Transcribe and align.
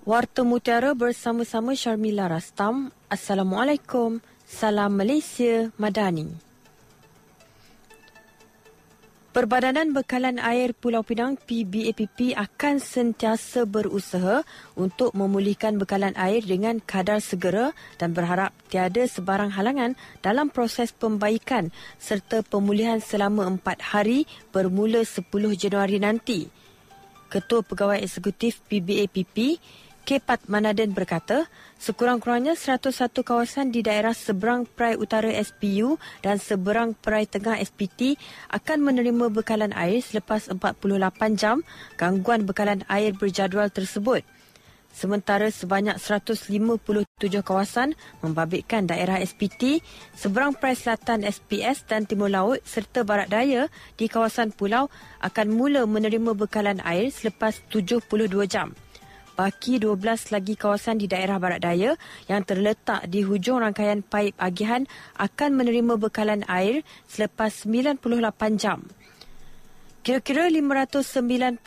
Warta 0.00 0.48
Mutiara 0.48 0.96
bersama-sama 0.96 1.76
Syarmila 1.76 2.24
Rastam. 2.24 2.88
Assalamualaikum. 3.12 4.24
Salam 4.48 4.96
Malaysia 4.96 5.68
Madani. 5.76 6.24
Perbadanan 9.36 9.92
Bekalan 9.92 10.40
Air 10.40 10.72
Pulau 10.72 11.04
Pinang 11.04 11.36
PBAPP 11.36 12.32
akan 12.32 12.80
sentiasa 12.80 13.68
berusaha 13.68 14.40
untuk 14.72 15.12
memulihkan 15.12 15.76
bekalan 15.76 16.16
air 16.16 16.48
dengan 16.48 16.80
kadar 16.80 17.20
segera 17.20 17.76
dan 18.00 18.16
berharap 18.16 18.56
tiada 18.72 19.04
sebarang 19.04 19.52
halangan 19.52 20.00
dalam 20.24 20.48
proses 20.48 20.96
pembaikan 20.96 21.68
serta 22.00 22.40
pemulihan 22.40 23.04
selama 23.04 23.44
empat 23.52 23.84
hari 23.84 24.24
bermula 24.48 25.04
10 25.04 25.28
Januari 25.60 26.00
nanti. 26.00 26.48
Ketua 27.30 27.62
Pegawai 27.62 28.02
Eksekutif 28.02 28.58
PBAPP 28.66 29.62
Kepat 30.10 30.50
Manaden 30.50 30.90
berkata, 30.90 31.46
sekurang-kurangnya 31.78 32.58
101 32.58 33.14
kawasan 33.22 33.70
di 33.70 33.78
daerah 33.78 34.10
seberang 34.10 34.66
Perai 34.66 34.98
Utara 34.98 35.30
SPU 35.30 36.02
dan 36.18 36.42
seberang 36.42 36.98
Perai 36.98 37.30
Tengah 37.30 37.62
SPT 37.62 38.18
akan 38.50 38.90
menerima 38.90 39.30
bekalan 39.30 39.70
air 39.70 40.02
selepas 40.02 40.50
48 40.50 40.58
jam 41.38 41.62
gangguan 41.94 42.42
bekalan 42.42 42.82
air 42.90 43.14
berjadual 43.14 43.70
tersebut. 43.70 44.26
Sementara 44.90 45.46
sebanyak 45.46 45.94
157 46.02 46.58
kawasan 47.46 47.94
membabitkan 48.18 48.90
daerah 48.90 49.22
SPT, 49.22 49.78
seberang 50.18 50.58
Perai 50.58 50.74
Selatan 50.74 51.22
SPS 51.22 51.86
dan 51.86 52.10
Timur 52.10 52.34
Laut 52.34 52.58
serta 52.66 53.06
Barat 53.06 53.30
Daya 53.30 53.70
di 53.94 54.10
kawasan 54.10 54.50
pulau 54.50 54.90
akan 55.22 55.54
mula 55.54 55.86
menerima 55.86 56.34
bekalan 56.34 56.82
air 56.82 57.14
selepas 57.14 57.62
72 57.70 58.02
jam 58.50 58.74
baki 59.40 59.80
12 59.80 60.36
lagi 60.36 60.52
kawasan 60.52 61.00
di 61.00 61.08
daerah 61.08 61.40
barat 61.40 61.64
daya 61.64 61.96
yang 62.28 62.44
terletak 62.44 63.08
di 63.08 63.24
hujung 63.24 63.64
rangkaian 63.64 64.04
paip 64.04 64.36
agihan 64.36 64.84
akan 65.16 65.56
menerima 65.56 65.96
bekalan 65.96 66.44
air 66.44 66.84
selepas 67.08 67.48
98 67.64 68.04
jam. 68.60 68.84
Kira-kira 70.00 70.48
590,000 70.48 71.60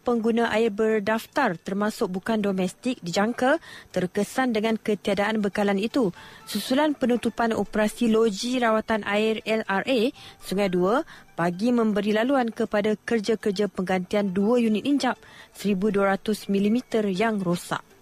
pengguna 0.00 0.48
air 0.48 0.72
berdaftar 0.72 1.60
termasuk 1.60 2.08
bukan 2.08 2.40
domestik 2.40 2.96
dijangka 3.04 3.60
terkesan 3.92 4.56
dengan 4.56 4.80
ketiadaan 4.80 5.44
bekalan 5.44 5.76
itu. 5.76 6.08
Susulan 6.48 6.96
penutupan 6.96 7.52
operasi 7.52 8.08
loji 8.08 8.64
rawatan 8.64 9.04
air 9.04 9.44
LRA 9.44 10.08
Sungai 10.40 10.72
Dua 10.72 11.04
bagi 11.36 11.68
memberi 11.68 12.16
laluan 12.16 12.48
kepada 12.48 12.96
kerja-kerja 12.96 13.68
penggantian 13.68 14.32
dua 14.32 14.56
unit 14.56 14.88
injap 14.88 15.20
1200 15.52 16.48
mm 16.48 16.78
yang 17.12 17.44
rosak. 17.44 17.95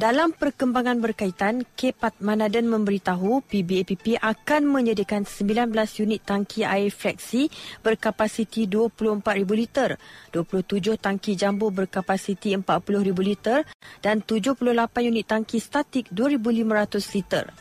Dalam 0.00 0.32
perkembangan 0.32 0.96
berkaitan, 0.96 1.60
Kepat 1.76 2.24
Manaden 2.24 2.72
memberitahu 2.72 3.44
PBAPP 3.44 4.16
akan 4.16 4.64
menyediakan 4.64 5.28
19 5.28 5.76
unit 6.00 6.24
tangki 6.24 6.64
air 6.64 6.88
fleksi 6.88 7.52
berkapasiti 7.84 8.64
24,000 8.64 9.44
liter, 9.52 10.00
27 10.32 10.96
tangki 10.96 11.36
jambu 11.36 11.68
berkapasiti 11.68 12.56
40,000 12.56 13.12
liter 13.20 13.68
dan 14.00 14.24
78 14.24 14.64
unit 15.04 15.28
tangki 15.28 15.60
statik 15.60 16.08
2,500 16.08 17.12
liter. 17.12 17.52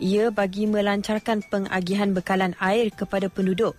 Ia 0.00 0.32
bagi 0.32 0.64
melancarkan 0.64 1.44
pengagihan 1.44 2.16
bekalan 2.16 2.56
air 2.64 2.96
kepada 2.96 3.28
penduduk. 3.28 3.76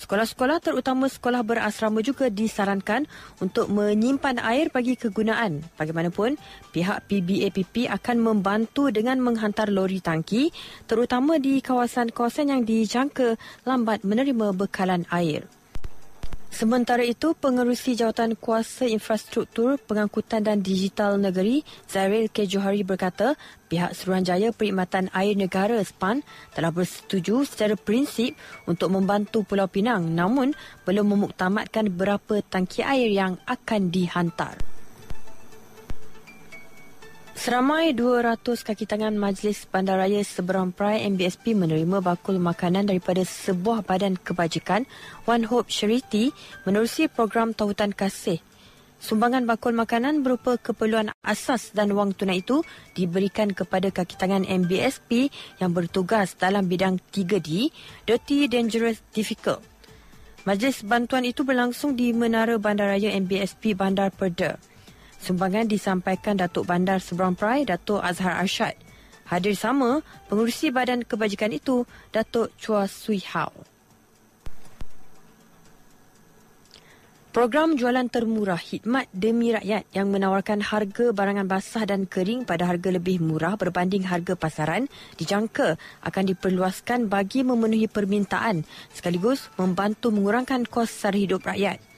Sekolah-sekolah 0.00 0.64
terutama 0.64 1.12
sekolah 1.12 1.44
berasrama 1.44 2.00
juga 2.00 2.32
disarankan 2.32 3.04
untuk 3.36 3.68
menyimpan 3.68 4.40
air 4.40 4.72
bagi 4.72 4.96
kegunaan. 4.96 5.60
Bagaimanapun, 5.76 6.40
pihak 6.72 7.04
PBAPP 7.04 7.84
akan 7.84 8.16
membantu 8.16 8.88
dengan 8.88 9.20
menghantar 9.20 9.68
lori 9.68 10.00
tangki 10.00 10.56
terutama 10.88 11.36
di 11.36 11.60
kawasan-kawasan 11.60 12.48
yang 12.48 12.62
dijangka 12.64 13.36
lambat 13.68 14.00
menerima 14.00 14.56
bekalan 14.56 15.04
air. 15.12 15.59
Sementara 16.50 17.06
itu, 17.06 17.32
pengerusi 17.38 17.94
jawatan 17.94 18.34
kuasa 18.34 18.82
infrastruktur 18.84 19.78
pengangkutan 19.78 20.42
dan 20.42 20.58
digital 20.60 21.14
negeri 21.14 21.62
Zairil 21.86 22.26
K. 22.26 22.42
Johari 22.50 22.82
berkata 22.82 23.38
pihak 23.70 23.94
Suruhanjaya 23.94 24.50
Perkhidmatan 24.50 25.14
Air 25.14 25.38
Negara 25.38 25.78
SPAN 25.78 26.26
telah 26.52 26.74
bersetuju 26.74 27.46
secara 27.46 27.78
prinsip 27.78 28.34
untuk 28.66 28.90
membantu 28.90 29.46
Pulau 29.46 29.70
Pinang 29.70 30.10
namun 30.10 30.50
belum 30.84 31.14
memuktamadkan 31.14 31.86
berapa 31.94 32.42
tangki 32.50 32.82
air 32.82 33.14
yang 33.14 33.38
akan 33.46 33.94
dihantar. 33.94 34.69
Seramai 37.40 37.96
200 37.96 38.36
kaki 38.60 38.84
tangan 38.84 39.16
Majlis 39.16 39.64
Bandaraya 39.64 40.20
Seberang 40.20 40.76
Perai 40.76 41.08
MBSP 41.08 41.56
menerima 41.56 42.04
bakul 42.04 42.36
makanan 42.36 42.84
daripada 42.84 43.24
sebuah 43.24 43.80
badan 43.80 44.20
kebajikan 44.20 44.84
One 45.24 45.48
Hope 45.48 45.72
Charity 45.72 46.36
menerusi 46.68 47.08
program 47.08 47.56
Tautan 47.56 47.96
Kasih. 47.96 48.44
Sumbangan 49.00 49.48
bakul 49.48 49.72
makanan 49.72 50.20
berupa 50.20 50.60
keperluan 50.60 51.16
asas 51.24 51.72
dan 51.72 51.96
wang 51.96 52.12
tunai 52.12 52.44
itu 52.44 52.60
diberikan 52.92 53.56
kepada 53.56 53.88
kaki 53.88 54.20
tangan 54.20 54.44
MBSP 54.44 55.32
yang 55.64 55.72
bertugas 55.72 56.36
dalam 56.36 56.68
bidang 56.68 57.00
3D, 57.08 57.72
Dirty, 58.04 58.52
Dangerous, 58.52 59.00
Difficult. 59.16 59.64
Majlis 60.44 60.84
bantuan 60.84 61.24
itu 61.24 61.40
berlangsung 61.40 61.96
di 61.96 62.12
Menara 62.12 62.60
Bandaraya 62.60 63.16
MBSP 63.16 63.72
Bandar 63.72 64.12
Perda. 64.12 64.60
Sumbangan 65.20 65.68
disampaikan 65.68 66.40
Datuk 66.40 66.64
Bandar 66.64 66.96
Seberang 66.96 67.36
Perai, 67.36 67.68
Datuk 67.68 68.00
Azhar 68.00 68.40
Arshad. 68.40 68.72
Hadir 69.28 69.52
sama 69.54 70.00
pengurusi 70.32 70.72
badan 70.72 71.04
kebajikan 71.04 71.52
itu, 71.52 71.84
Datuk 72.08 72.50
Chua 72.56 72.88
Sui 72.88 73.20
Hao. 73.30 73.52
Program 77.30 77.78
jualan 77.78 78.10
termurah 78.10 78.58
khidmat 78.58 79.06
demi 79.14 79.54
rakyat 79.54 79.86
yang 79.94 80.10
menawarkan 80.10 80.66
harga 80.66 81.14
barangan 81.14 81.46
basah 81.46 81.86
dan 81.86 82.02
kering 82.02 82.42
pada 82.42 82.66
harga 82.66 82.90
lebih 82.90 83.22
murah 83.22 83.54
berbanding 83.54 84.02
harga 84.02 84.34
pasaran 84.34 84.90
dijangka 85.14 85.78
akan 86.02 86.24
diperluaskan 86.26 87.06
bagi 87.06 87.46
memenuhi 87.46 87.86
permintaan 87.86 88.66
sekaligus 88.90 89.46
membantu 89.54 90.10
mengurangkan 90.10 90.66
kos 90.66 90.90
sara 90.90 91.14
hidup 91.14 91.46
rakyat. 91.46 91.89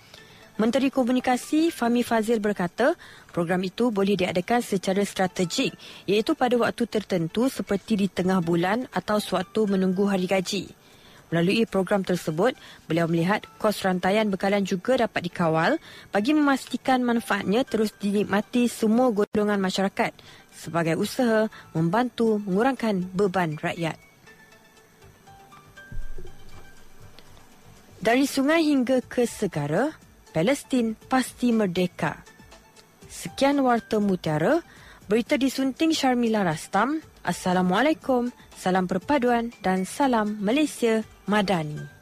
Menteri 0.62 0.94
Komunikasi 0.94 1.74
Fahmi 1.74 2.06
Fazil 2.06 2.38
berkata, 2.38 2.94
program 3.34 3.66
itu 3.66 3.90
boleh 3.90 4.14
diadakan 4.14 4.62
secara 4.62 5.02
strategik 5.02 5.74
iaitu 6.06 6.38
pada 6.38 6.54
waktu 6.54 6.86
tertentu 6.86 7.50
seperti 7.50 7.98
di 7.98 8.06
tengah 8.06 8.38
bulan 8.38 8.86
atau 8.94 9.18
sewaktu 9.18 9.66
menunggu 9.66 10.06
hari 10.06 10.30
gaji. 10.30 10.70
Melalui 11.34 11.66
program 11.66 12.06
tersebut, 12.06 12.54
beliau 12.86 13.10
melihat 13.10 13.42
kos 13.58 13.82
rantaian 13.82 14.30
bekalan 14.30 14.62
juga 14.62 15.02
dapat 15.02 15.26
dikawal 15.26 15.82
bagi 16.14 16.30
memastikan 16.30 17.02
manfaatnya 17.02 17.66
terus 17.66 17.90
dinikmati 17.98 18.70
semua 18.70 19.10
golongan 19.10 19.58
masyarakat 19.58 20.14
sebagai 20.54 20.94
usaha 20.94 21.50
membantu 21.74 22.38
mengurangkan 22.38 23.02
beban 23.10 23.58
rakyat. 23.58 23.98
Dari 27.98 28.30
sungai 28.30 28.62
hingga 28.62 29.02
ke 29.02 29.26
segara, 29.26 29.90
Palestin 30.32 30.96
pasti 31.06 31.52
merdeka. 31.52 32.24
Sekian 33.06 33.60
Warta 33.60 34.00
Mutiara, 34.00 34.64
berita 35.04 35.36
disunting 35.36 35.92
Syarmila 35.92 36.40
Rastam. 36.40 37.04
Assalamualaikum, 37.22 38.32
salam 38.56 38.88
perpaduan 38.88 39.52
dan 39.60 39.84
salam 39.84 40.40
Malaysia 40.40 41.04
Madani. 41.28 42.01